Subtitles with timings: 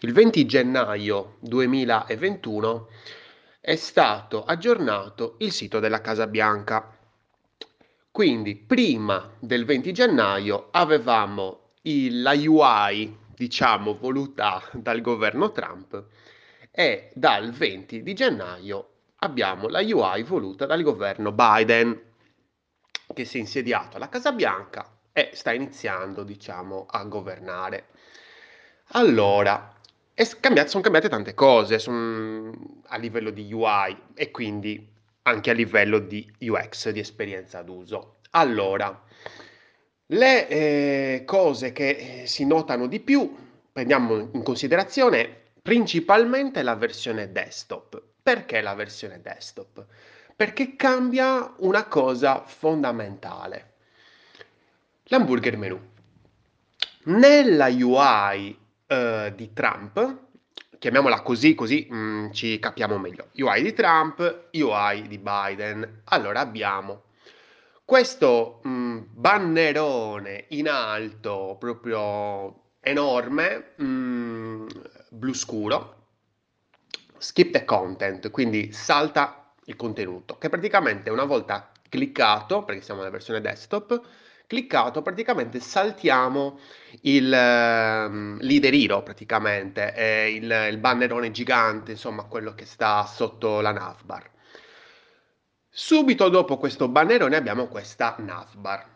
[0.00, 2.88] il 20 gennaio 2021
[3.60, 6.94] è stato aggiornato il sito della Casa Bianca.
[8.10, 16.04] Quindi prima del 20 gennaio avevamo il, la UI, diciamo, voluta dal governo Trump
[16.70, 18.90] e dal 20 di gennaio
[19.20, 22.02] abbiamo la UI voluta dal governo Biden
[23.14, 27.86] che si è insediato alla Casa Bianca e sta iniziando, diciamo, a governare.
[28.90, 29.75] Allora,
[30.40, 35.98] cambiato, sono cambiate tante cose son, a livello di UI e quindi anche a livello
[35.98, 38.16] di UX, di esperienza d'uso.
[38.30, 39.02] Allora,
[40.06, 43.34] le eh, cose che eh, si notano di più,
[43.72, 48.00] prendiamo in considerazione principalmente la versione desktop.
[48.22, 49.84] Perché la versione desktop?
[50.34, 53.74] Perché cambia una cosa fondamentale.
[55.04, 55.80] L'hamburger menu.
[57.04, 60.18] Nella UI eh, di Trump,
[60.78, 63.28] chiamiamola così, così mh, mm, ci capiamo meglio.
[63.34, 66.02] UI di Trump, UI di Biden.
[66.04, 67.04] Allora abbiamo
[67.84, 74.66] questo mh, mm, bannerone in alto, proprio enorme, mh, mm,
[75.10, 75.94] blu scuro,
[77.18, 83.12] skip the content, quindi salta il contenuto, che praticamente una volta cliccato, perché siamo nella
[83.12, 84.00] versione desktop,
[84.46, 86.58] cliccato praticamente saltiamo
[87.02, 93.60] il um, leader hero praticamente, eh, il, il bannerone gigante, insomma quello che sta sotto
[93.60, 94.30] la navbar.
[95.68, 98.94] Subito dopo questo bannerone abbiamo questa navbar.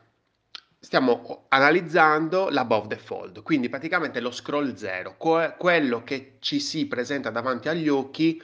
[0.83, 6.87] Stiamo analizzando l'above the fold, quindi praticamente lo scroll zero, que- quello che ci si
[6.87, 8.42] presenta davanti agli occhi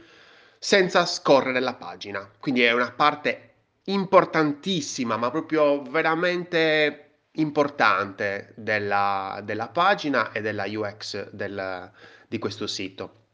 [0.59, 2.31] senza scorrere la pagina.
[2.39, 3.46] Quindi è una parte
[3.87, 11.91] importantissima, ma proprio veramente importante della, della pagina e della UX del,
[12.27, 13.25] di questo sito.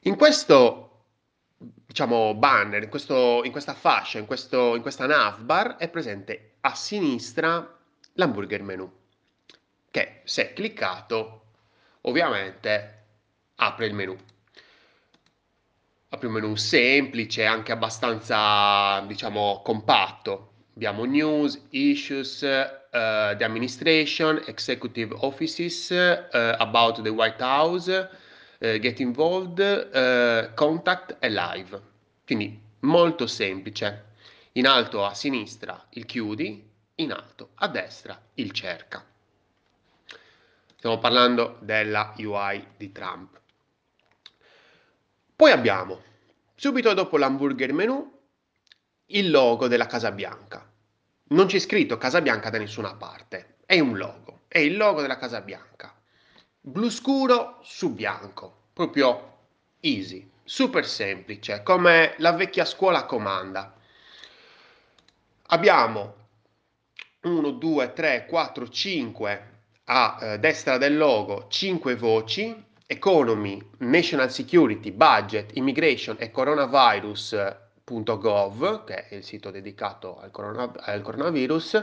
[0.00, 0.88] In questo
[1.56, 6.74] diciamo banner, in, questo, in questa fascia, in, questo, in questa navbar è presente a
[6.74, 7.78] sinistra
[8.14, 8.90] l'hamburger menu
[9.90, 11.44] che se cliccato
[12.02, 13.04] ovviamente
[13.56, 14.16] apre il menu
[16.12, 20.50] apre un menu semplice, anche abbastanza, diciamo, compatto.
[20.74, 29.00] Abbiamo news, issues, uh, the administration, executive offices, uh, about the White House, uh, get
[29.00, 29.60] involved,
[30.54, 31.80] contact e live.
[32.24, 34.10] Quindi molto semplice.
[34.52, 39.02] In alto a sinistra il chiudi, in alto a destra il cerca.
[40.76, 43.41] Stiamo parlando della UI di Trump.
[45.42, 46.00] Poi abbiamo,
[46.54, 48.16] subito dopo l'hamburger menu,
[49.06, 50.70] il logo della Casa Bianca.
[51.30, 55.16] Non c'è scritto Casa Bianca da nessuna parte, è un logo, è il logo della
[55.16, 56.00] Casa Bianca.
[56.60, 59.38] Blu scuro su bianco, proprio
[59.80, 63.74] easy, super semplice, come la vecchia scuola comanda.
[65.46, 66.14] Abbiamo
[67.22, 69.50] 1, 2, 3, 4, 5
[69.86, 79.08] a eh, destra del logo, 5 voci, Economy, National Security, Budget, Immigration e Coronavirus.gov, che
[79.08, 81.82] è il sito dedicato al, corona, al coronavirus.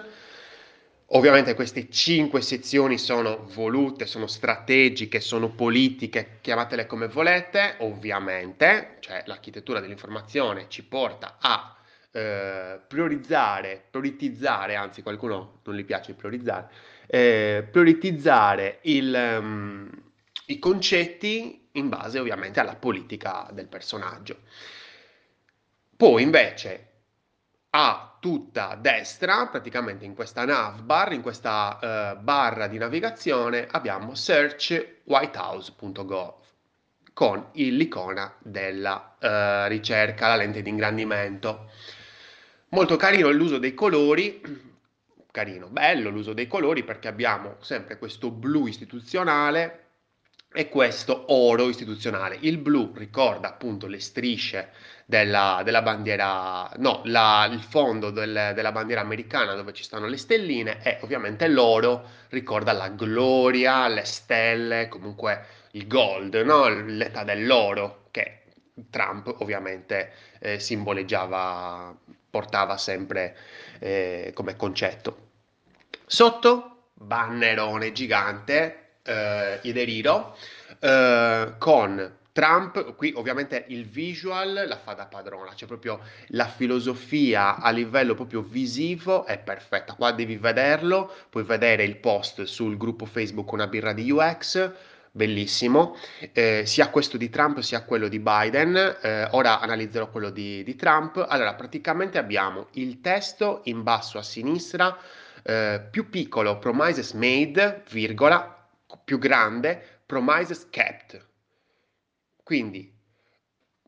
[1.14, 9.24] Ovviamente queste cinque sezioni sono volute, sono strategiche, sono politiche, chiamatele come volete, ovviamente, cioè
[9.26, 11.76] l'architettura dell'informazione ci porta a
[12.12, 16.70] eh, priorizzare, prioritizzare, anzi qualcuno non gli piace priorizzare,
[17.08, 19.38] eh, prioritizzare il...
[19.40, 20.04] Um,
[20.50, 24.38] i concetti in base ovviamente alla politica del personaggio.
[25.96, 26.86] Poi invece
[27.72, 36.34] a tutta destra, praticamente in questa navbar, in questa uh, barra di navigazione, abbiamo search.whitehouse.gov
[37.14, 41.70] con l'icona della uh, ricerca, la lente di ingrandimento.
[42.70, 44.42] Molto carino l'uso dei colori,
[45.32, 49.89] carino, bello l'uso dei colori perché abbiamo sempre questo blu istituzionale
[50.52, 52.38] e questo oro istituzionale.
[52.42, 54.72] Il blu ricorda appunto le strisce
[55.06, 60.18] della, della bandiera, no, la, il fondo del, della bandiera americana dove ci stanno le
[60.18, 66.68] stelline e ovviamente l'oro ricorda la gloria, le stelle, comunque il gold, no?
[66.68, 68.44] l'età dell'oro che
[68.90, 71.96] Trump ovviamente eh, simboleggiava,
[72.30, 73.38] portava sempre
[73.80, 75.28] eh, come concetto.
[76.06, 80.36] Sotto, bannerone gigante eh, Ideriro
[80.80, 87.58] eh, con Trump, qui ovviamente il visual la fa da padrona, cioè proprio la filosofia
[87.58, 89.94] a livello proprio visivo è perfetta.
[89.94, 94.72] Qua devi vederlo, puoi vedere il post sul gruppo Facebook Una birra di UX,
[95.12, 95.98] bellissimo,
[96.32, 98.98] eh, sia questo di Trump sia quello di Biden.
[99.02, 101.26] Eh, ora analizzerò quello di, di, Trump.
[101.28, 104.98] Allora, praticamente abbiamo il testo in basso a sinistra,
[105.44, 108.59] eh, più piccolo, promises made, virgola,
[109.10, 111.28] più grande, promises kept.
[112.44, 112.96] Quindi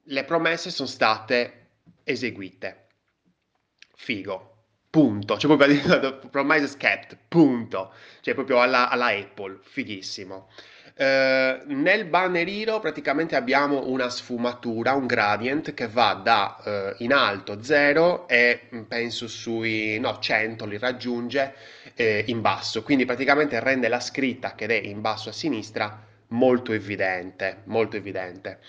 [0.05, 1.67] le promesse sono state
[2.01, 2.87] eseguite.
[3.93, 4.63] Figo.
[4.89, 5.37] Punto.
[5.37, 7.15] Cioè proprio promises kept.
[7.27, 7.93] Punto.
[8.21, 9.59] Cioè proprio alla, alla Apple.
[9.61, 10.49] Fighissimo.
[10.93, 16.57] Uh, nel bannerino praticamente abbiamo una sfumatura, un gradient che va da
[16.97, 21.55] uh, in alto 0 e mm, penso sui no, 100 li raggiunge
[21.95, 26.73] eh, in basso, quindi praticamente rende la scritta che è in basso a sinistra molto
[26.73, 28.59] evidente, molto evidente.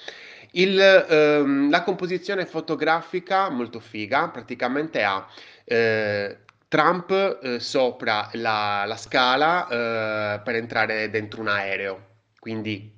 [0.53, 5.26] Il, ehm, la composizione fotografica molto figa, praticamente ha
[5.64, 6.37] eh,
[6.73, 7.11] Trump
[7.43, 12.07] eh, sopra la, la scala eh, per entrare dentro un aereo,
[12.39, 12.91] quindi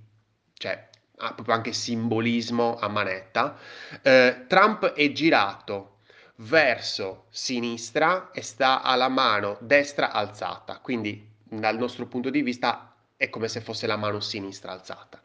[0.53, 3.59] cioè, ha proprio anche simbolismo a manetta.
[4.01, 5.97] Eh, Trump è girato
[6.37, 13.29] verso sinistra e sta alla mano destra alzata, quindi dal nostro punto di vista è
[13.29, 15.21] come se fosse la mano sinistra alzata,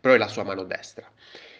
[0.00, 1.08] però è la sua mano destra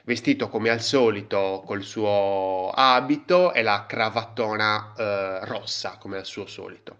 [0.05, 6.47] vestito come al solito col suo abito e la cravattona eh, rossa come al suo
[6.47, 6.99] solito.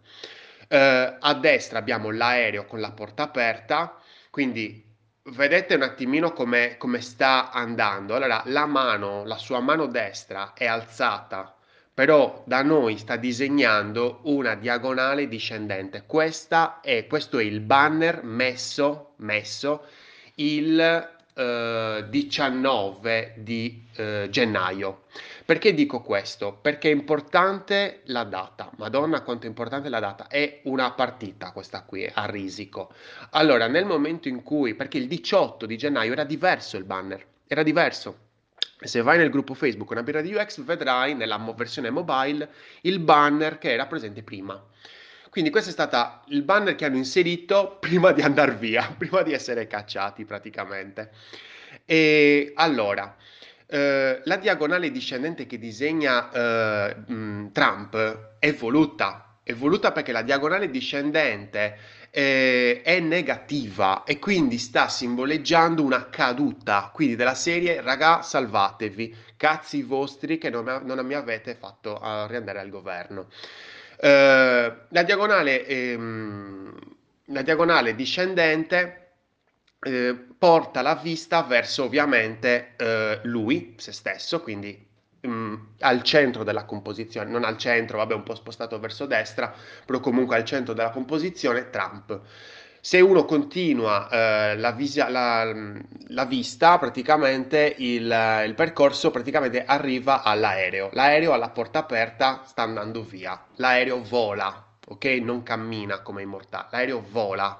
[0.69, 3.99] Eh, a destra abbiamo l'aereo con la porta aperta,
[4.31, 4.83] quindi
[5.25, 8.15] vedete un attimino come, come sta andando.
[8.15, 11.55] Allora, la mano, la sua mano destra è alzata,
[11.93, 16.05] però da noi sta disegnando una diagonale discendente.
[16.07, 19.85] Questa è, questo è il banner messo, messo
[20.37, 25.03] il 19 eh, di eh, gennaio.
[25.45, 26.57] Perché dico questo?
[26.61, 28.71] Perché è importante la data.
[28.77, 30.29] Madonna, quanto è importante la data.
[30.29, 32.93] È una partita questa qui, a risico.
[33.31, 37.63] Allora, nel momento in cui, perché il 18 di gennaio era diverso il banner, era
[37.63, 38.23] diverso.
[38.81, 42.51] Se vai nel gruppo Facebook Una birra di UX vedrai nella versione mobile
[42.83, 44.63] il banner che era presente prima.
[45.35, 49.33] Quindi questo è stato il banner che hanno inserito prima di andare via, prima di
[49.33, 51.11] essere cacciati praticamente.
[51.85, 53.17] E allora,
[53.67, 60.23] eh, la diagonale discendente che disegna eh, mh, Trump è voluta, è voluta perché la
[60.23, 61.79] diagonale discendente
[62.13, 69.83] eh, è negativa e quindi sta simboleggiando una caduta, quindi della serie raga salvatevi, cazzi
[69.83, 73.27] vostri che non, non mi avete fatto uh, riandare al governo.
[73.96, 76.75] Eh, la, diagonale, ehm,
[77.26, 79.12] la diagonale discendente
[79.81, 84.87] eh, porta la vista verso ovviamente eh, lui, se stesso, quindi
[85.20, 89.55] mh, mm, al centro della composizione, non al centro, vabbè un po' spostato verso destra,
[89.85, 92.20] però comunque al centro della composizione Trump.
[92.85, 95.51] Se uno continua eh, la, visia, la,
[96.09, 100.91] la, vista, praticamente il, il, percorso praticamente arriva all'aereo.
[100.93, 103.43] L'aereo alla porta aperta sta andando via.
[103.57, 105.05] L'aereo vola, ok?
[105.23, 106.69] Non cammina come immortale.
[106.73, 107.59] L'aereo vola.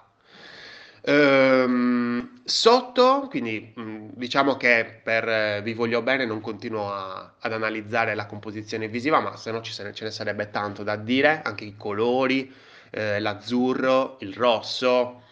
[1.01, 7.53] Ehm, sotto, quindi mm, diciamo che per eh, vi voglio bene non continuo a, ad
[7.55, 11.77] analizzare la composizione visiva, ma se no ce ne sarebbe tanto da dire, anche i
[11.79, 15.23] colori eh, l'azzurro, il rosso,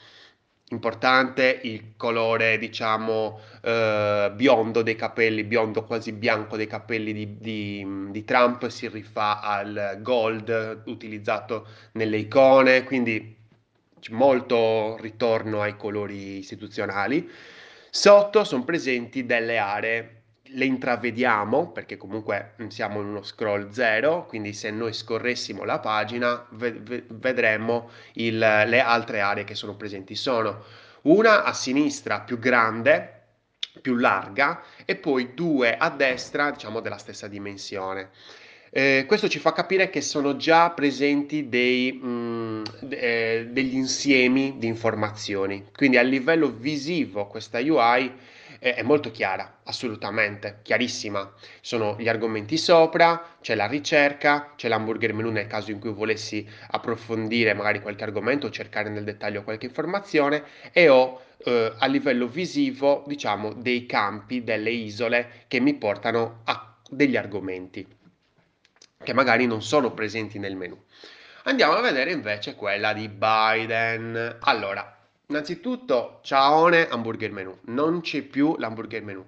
[0.72, 7.86] importante il colore diciamo eh, biondo dei capelli, biondo quasi bianco dei capelli di, di,
[8.10, 13.36] di, Trump si rifà al gold utilizzato nelle icone, quindi
[14.10, 17.30] molto ritorno ai colori istituzionali.
[17.90, 20.21] Sotto sono presenti delle aree
[20.54, 26.46] le intravediamo perché comunque siamo in uno scroll zero, quindi se noi scorressimo la pagina
[26.50, 30.14] ved- vedremo il, le altre aree che sono presenti.
[30.14, 30.64] Sono
[31.02, 33.20] una a sinistra più grande,
[33.80, 38.10] più larga e poi due a destra, diciamo della stessa dimensione.
[38.74, 44.54] Eh, questo ci fa capire che sono già presenti dei, mh, mm, eh, degli insiemi
[44.56, 48.10] di informazioni, quindi a livello visivo questa UI
[48.70, 51.32] è molto chiara, assolutamente, chiarissima.
[51.60, 56.48] Sono gli argomenti sopra, c'è la ricerca, c'è l'hamburger menu nel caso in cui volessi
[56.70, 63.02] approfondire magari qualche argomento cercare nel dettaglio qualche informazione e ho eh, a livello visivo,
[63.06, 67.84] diciamo, dei campi, delle isole che mi portano a degli argomenti
[69.02, 70.80] che magari non sono presenti nel menu.
[71.44, 74.36] Andiamo a vedere invece quella di Biden.
[74.42, 79.24] Allora, Innanzitutto, ciaone hamburger menu, non c'è più l'hamburger menu.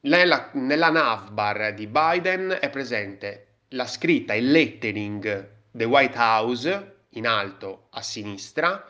[0.00, 7.26] Nella, nella navbar di Biden è presente la scritta, il lettering The White House in
[7.26, 8.84] alto a sinistra,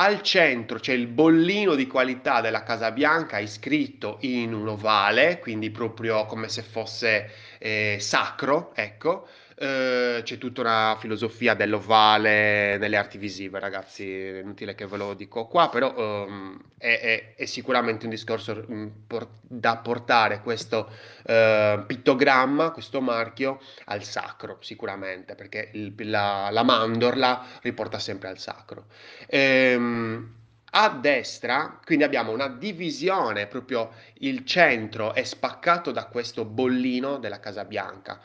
[0.00, 5.70] al centro c'è il bollino di qualità della Casa Bianca iscritto in un ovale, quindi
[5.70, 9.26] proprio come se fosse eh, sacro, ecco.
[9.60, 15.14] Eh, c'è tutta una filosofia dell'ovale nelle arti visive, ragazzi, è inutile che ve lo
[15.14, 20.88] dico qua, però um, è, è, è, sicuramente un discorso um, por- da portare questo
[21.24, 28.38] uh, pittogramma, questo marchio al sacro, sicuramente, perché il, la, la, mandorla riporta sempre al
[28.38, 28.84] sacro.
[29.26, 30.34] Ehm,
[30.70, 37.40] a destra, quindi abbiamo una divisione, proprio il centro è spaccato da questo bollino della
[37.40, 38.20] Casa Bianca.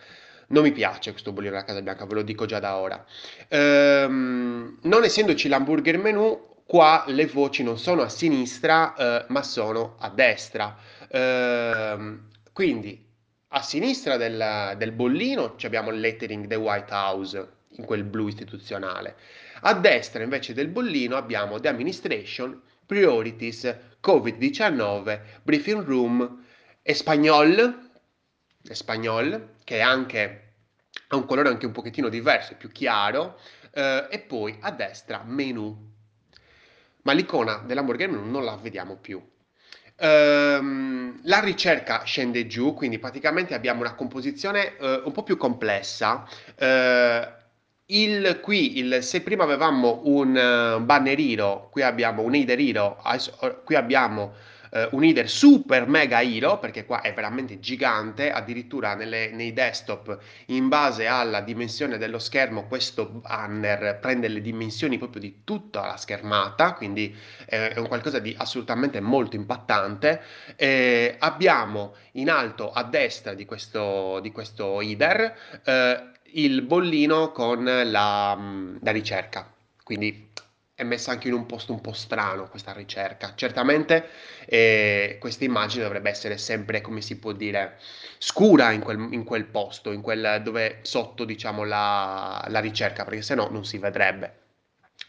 [0.53, 3.03] Non mi piace questo bollino della Casa Bianca, ve lo dico già da ora.
[3.47, 9.95] Ehm, non essendoci l'hamburger menu, qua le voci non sono a sinistra, eh, ma sono
[9.97, 10.77] a destra.
[11.09, 13.03] Ehm, quindi
[13.47, 19.15] a sinistra del, del bollino abbiamo il lettering The White House in quel blu istituzionale.
[19.61, 26.45] A destra invece del bollino abbiamo The Administration, Priorities, Covid-19, Briefing Room,
[26.83, 27.89] Espagnol,
[28.69, 30.42] Espagnol che anche
[31.07, 33.39] ha un colore anche un pochettino diverso, più chiaro,
[33.71, 35.91] eh, e poi a destra menu.
[37.03, 39.21] Ma l'icona dell'hamburger menu non la vediamo più.
[39.95, 46.27] Um, la ricerca scende giù, quindi praticamente abbiamo una composizione uh, un po' più complessa.
[46.57, 47.41] Uh,
[47.87, 52.97] il, qui, il, se prima avevamo un uh, bannerino, qui abbiamo un headerino,
[53.63, 54.33] qui abbiamo
[54.73, 60.17] eh, un header super mega hero, perché qua è veramente gigante, addirittura nelle, nei desktop
[60.47, 65.97] in base alla dimensione dello schermo questo banner prende le dimensioni proprio di tutta la
[65.97, 67.15] schermata, quindi
[67.45, 70.21] è un qualcosa di assolutamente molto impattante.
[70.55, 77.63] Eh, abbiamo in alto a destra di questo, di questo header eh, il bollino con
[77.63, 78.37] la,
[78.81, 79.51] la ricerca,
[79.83, 80.31] quindi
[80.75, 83.33] è messa anche in un posto un po' strano questa ricerca.
[83.35, 84.09] Certamente
[84.45, 87.77] eh, questa immagine dovrebbe essere sempre, come si può dire,
[88.17, 93.21] scura in quel, in quel posto, in quel dove sotto diciamo la, la ricerca, perché
[93.21, 94.41] se no non si vedrebbe.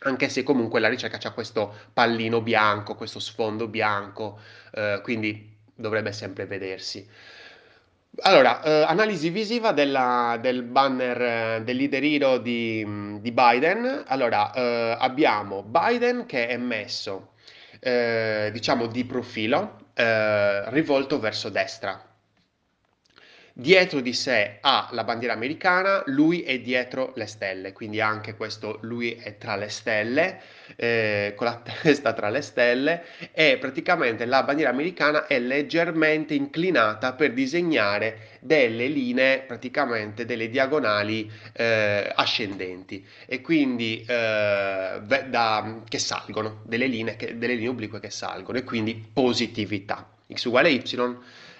[0.00, 4.38] Anche se comunque la ricerca ha questo pallino bianco, questo sfondo bianco,
[4.72, 7.08] eh, quindi dovrebbe sempre vedersi.
[8.22, 11.20] Allora, eh, analisi visiva della- del banner
[11.58, 14.04] eh, del leader hero di, di Biden.
[14.06, 17.32] Allora, eh, abbiamo Biden che è messo,
[17.80, 22.00] eh, diciamo, di profilo, eh, rivolto verso destra
[23.56, 28.78] dietro di sé ha la bandiera americana, lui è dietro le stelle, quindi anche questo
[28.82, 30.40] lui è tra le stelle,
[30.74, 37.12] eh, con la testa tra le stelle e praticamente la bandiera americana è leggermente inclinata
[37.12, 46.62] per disegnare delle linee, praticamente delle diagonali eh, ascendenti e quindi eh, da, che salgono,
[46.64, 50.08] delle linee, che, delle linee oblique che salgono e quindi positività.
[50.26, 50.82] x uguale y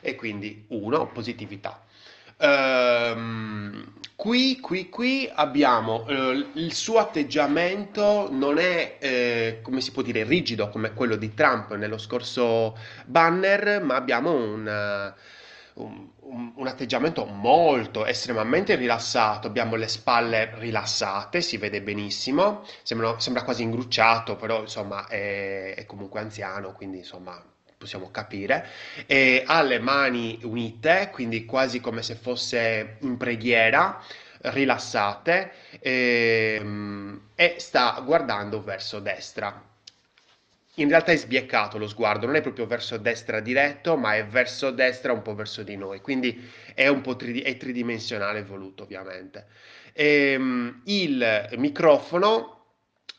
[0.04, 1.82] e quindi 1, positività.
[2.38, 10.02] Ehm, qui, qui, qui abbiamo eh, il suo atteggiamento non è, eh, come si può
[10.02, 15.14] dire, rigido come quello di Trump nello scorso banner, ma abbiamo un,
[15.75, 16.08] un,
[16.54, 19.46] un, atteggiamento molto, estremamente rilassato.
[19.46, 25.87] Abbiamo le spalle rilassate, si vede benissimo, sembra, sembra quasi ingrucciato, però insomma è, è
[25.87, 27.42] comunque anziano, quindi insomma
[27.76, 28.66] possiamo capire,
[29.47, 34.02] ha le mani unite, quindi quasi come se fosse in preghiera,
[34.45, 39.73] rilassate, e, ehm, e sta guardando verso destra.
[40.78, 44.71] In realtà è sbieccato lo sguardo, non è proprio verso destra diretto, ma è verso
[44.73, 49.47] destra un po' verso di noi, quindi è un po' tri- è tridimensionale voluto ovviamente.
[49.93, 52.54] E, ehm, il microfono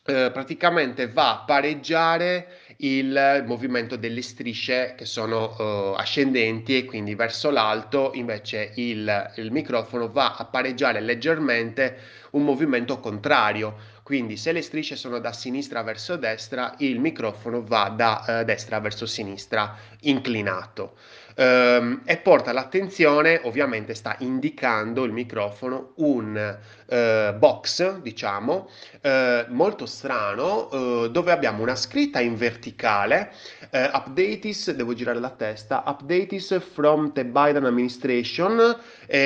[0.05, 7.15] eh, praticamente va a pareggiare il movimento delle strisce che sono uh, ascendenti e quindi
[7.15, 11.97] verso l'alto invece il, il microfono va a pareggiare leggermente
[12.31, 13.93] un movimento contrario.
[14.03, 18.79] Quindi se le strisce sono da sinistra verso destra il microfono va da uh, destra
[18.79, 20.95] verso sinistra inclinato
[21.35, 28.69] um, e porta l'attenzione ovviamente sta indicando il microfono un uh, box diciamo
[29.01, 29.09] uh,
[29.49, 33.31] molto strano dove abbiamo una scritta in verticale
[33.71, 38.77] updates devo girare la testa updates from the Biden administration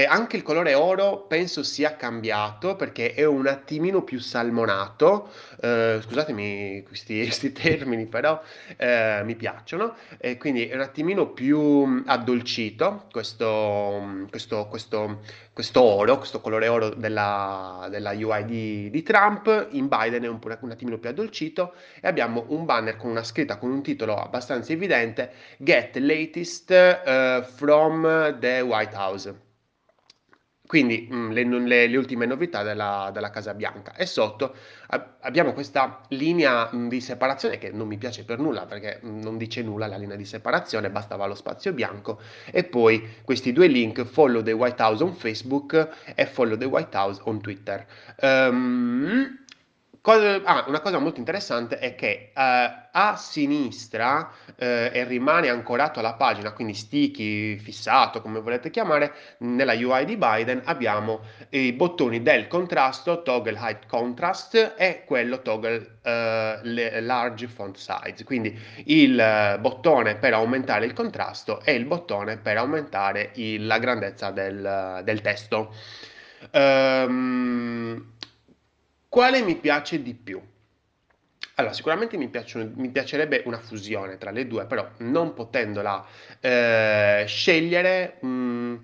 [0.08, 5.30] anche il colore oro penso sia cambiato perché è un attimino più salmonato
[5.62, 8.42] eh, scusatemi questi, questi, termini, però
[8.78, 9.96] eh, mi piacciono,
[10.38, 15.22] quindi è un attimino più addolcito questo, questo, questo,
[15.54, 20.40] questo oro, questo colore oro della, della UI di, di, Trump, in Biden è un,
[20.62, 24.72] un attimino più addolcito e abbiamo un banner con una scritta con un titolo abbastanza
[24.72, 29.49] evidente, Get Latest uh, from the White House.
[30.70, 33.96] Quindi mh, mm, le, le, le, ultime novità della, della, Casa Bianca.
[33.96, 34.54] E sotto
[34.90, 39.00] a, abbiamo questa linea mh, mm, di separazione che non mi piace per nulla perché
[39.02, 42.20] mh, mm, non dice nulla la linea di separazione, bastava lo spazio bianco.
[42.52, 46.96] E poi questi due link, follow the White House on Facebook e follow the White
[46.96, 47.84] House on Twitter.
[48.22, 49.40] Um,
[50.02, 56.14] Ah, una cosa molto interessante è che eh, a sinistra eh, e rimane ancorato alla
[56.14, 62.48] pagina, quindi sticky, fissato, come volete chiamare, nella UI di Biden abbiamo i bottoni del
[62.48, 70.16] contrasto, toggle height contrast e quello toggle eh, large font size, quindi il eh, bottone
[70.16, 75.74] per aumentare il contrasto e il bottone per aumentare il, la grandezza del, del testo.
[76.52, 78.18] Um,
[79.10, 80.42] quale mi piace di più?
[81.56, 86.06] Allora, sicuramente mi, piacciono, mi piacerebbe una fusione tra le due, però non potendola
[86.40, 88.76] eh, scegliere, mh, mm,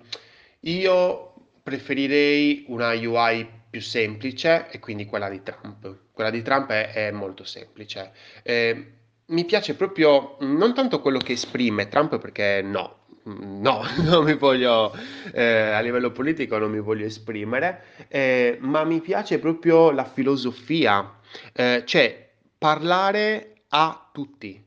[0.60, 5.96] io preferirei una UI più semplice e quindi quella di Trump.
[6.12, 8.12] Quella di Trump è, è molto semplice.
[8.42, 8.92] Eh,
[9.26, 14.92] mi piace proprio non tanto quello che esprime Trump perché no, No, non mi voglio,
[15.32, 21.18] eh, a livello politico non mi voglio esprimere, eh, ma mi piace proprio la filosofia,
[21.52, 24.64] eh, cioè parlare a tutti,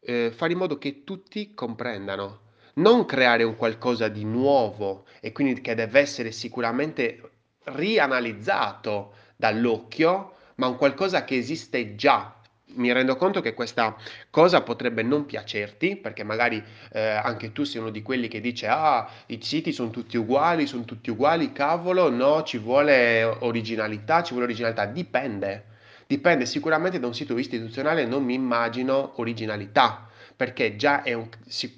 [0.00, 2.42] eh, fare in modo che tutti comprendano,
[2.74, 7.30] non creare un qualcosa di nuovo e quindi che deve essere sicuramente
[7.64, 12.35] rianalizzato dall'occhio, ma un qualcosa che esiste già
[12.76, 13.96] mi rendo conto che questa
[14.30, 18.66] cosa potrebbe non piacerti, perché magari eh, anche tu sei uno di quelli che dice
[18.68, 24.30] ah, i siti sono tutti uguali, sono tutti uguali, cavolo, no, ci vuole originalità, ci
[24.30, 25.74] vuole originalità, dipende.
[26.06, 31.28] Dipende sicuramente da un sito istituzionale, non mi immagino originalità perché già è un,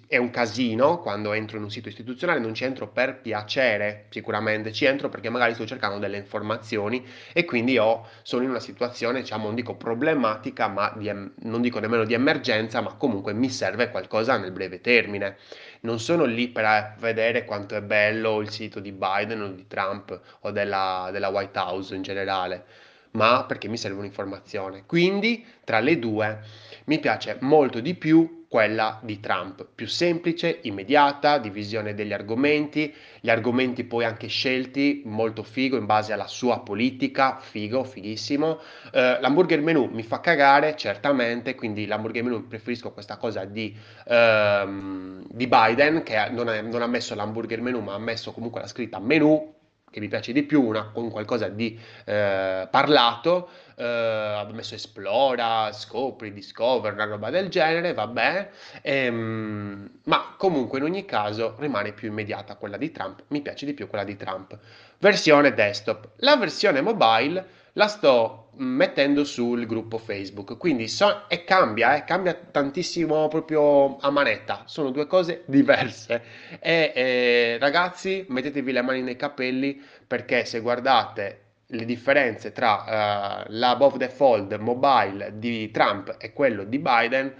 [0.08, 4.72] è un, casino quando entro in un sito istituzionale, non ci entro per piacere, sicuramente
[4.72, 9.20] ci entro perché magari sto cercando delle informazioni e quindi ho, sono in una situazione,
[9.20, 13.90] diciamo, non dico problematica, ma di, non dico nemmeno di emergenza, ma comunque mi serve
[13.90, 15.36] qualcosa nel breve termine.
[15.80, 20.20] Non sono lì per vedere quanto è bello il sito di Biden o di Trump
[20.40, 22.64] o della, della White House in generale
[23.12, 24.84] ma perché mi serve un'informazione.
[24.84, 26.40] Quindi tra le due
[26.84, 33.28] mi piace molto di più quella di Trump, più semplice, immediata, divisione degli argomenti, gli
[33.28, 38.48] argomenti poi anche scelti, molto figo in base alla sua politica, figo, fighissimo.
[38.50, 45.22] Uh, l'hamburger menu mi fa cagare, certamente, quindi l'hamburger menu preferisco questa cosa di, uh,
[45.28, 48.66] di Biden che non, è, non ha messo l'hamburger menu ma ha messo comunque la
[48.66, 49.56] scritta menu
[49.90, 55.70] che mi piace di più, una, con qualcosa di eh, parlato, eh, ho messo esplora,
[55.72, 58.50] scopri, discover, una roba del genere, vabbè,
[58.82, 63.74] ehm, ma comunque in ogni caso rimane più immediata quella di Trump, mi piace di
[63.74, 64.58] più quella di Trump.
[64.98, 66.08] Versione desktop.
[66.16, 72.34] La versione mobile la sto mettendo sul gruppo Facebook, quindi so, e cambia, eh, cambia
[72.34, 76.22] tantissimo proprio a manetta, sono due cose diverse.
[76.58, 83.52] E eh, ragazzi, mettetevi le mani nei capelli perché se guardate le differenze tra uh,
[83.52, 87.32] l'above the fold mobile di Trump e quello di Biden,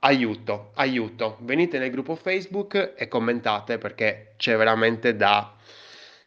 [0.00, 1.36] aiuto, aiuto.
[1.40, 5.52] Venite nel gruppo Facebook e commentate perché c'è veramente da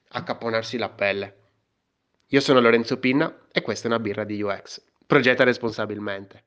[0.10, 1.47] accapponarsi la pelle.
[2.32, 4.84] Io sono Lorenzo Pinna e questa è una birra di UX.
[5.06, 6.44] Progetta responsabilmente.